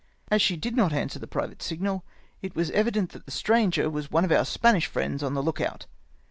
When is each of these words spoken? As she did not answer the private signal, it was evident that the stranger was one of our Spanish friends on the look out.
As 0.31 0.41
she 0.41 0.57
did 0.57 0.75
not 0.75 0.93
answer 0.93 1.19
the 1.19 1.27
private 1.27 1.61
signal, 1.61 2.03
it 2.41 2.55
was 2.55 2.71
evident 2.71 3.11
that 3.11 3.25
the 3.25 3.31
stranger 3.31 3.87
was 3.87 4.09
one 4.09 4.25
of 4.25 4.31
our 4.31 4.45
Spanish 4.45 4.87
friends 4.87 5.21
on 5.21 5.35
the 5.35 5.43
look 5.43 5.61
out. 5.61 5.85